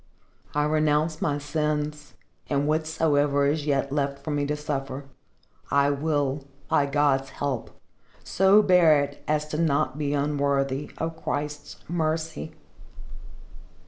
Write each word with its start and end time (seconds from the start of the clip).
"I 0.55 0.63
renounce 0.63 1.21
my 1.21 1.37
sins, 1.37 2.15
and 2.49 2.67
whatsoever 2.67 3.45
is 3.45 3.67
yet 3.67 3.91
left 3.91 4.17
for 4.23 4.31
me 4.31 4.47
to 4.47 4.55
suffer, 4.55 5.03
I 5.69 5.91
will, 5.91 6.47
by 6.67 6.87
God's 6.87 7.29
help, 7.29 7.79
so 8.23 8.63
bear 8.63 8.99
it 9.03 9.23
as 9.27 9.47
to 9.49 9.57
be 9.57 9.63
not 9.63 9.93
unworthy 10.01 10.89
of 10.97 11.23
Christ's 11.23 11.83
mercy." 11.87 12.53